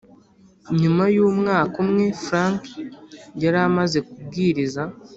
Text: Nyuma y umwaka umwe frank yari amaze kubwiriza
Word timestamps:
Nyuma 0.81 1.03
y 1.15 1.17
umwaka 1.29 1.75
umwe 1.83 2.05
frank 2.23 2.63
yari 3.43 3.59
amaze 3.67 3.97
kubwiriza 4.07 4.81